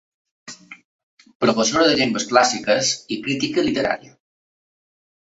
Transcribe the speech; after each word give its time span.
Professora 1.43 1.89
de 1.91 1.99
llengües 1.99 2.25
clàssiques 2.31 2.93
i 3.17 3.19
crítica 3.27 3.65
literària. 3.69 4.15